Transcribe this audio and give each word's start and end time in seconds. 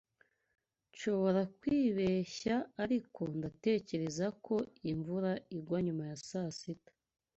Nshobora 0.91 1.41
kwibeshya, 1.59 2.55
ariko 2.83 3.21
ndatekereza 3.37 4.25
ko 4.45 4.55
imvura 4.91 5.31
izagwa 5.57 5.77
nyuma 5.85 6.03
ya 6.11 6.17
saa 6.29 6.51
sita. 6.59 6.93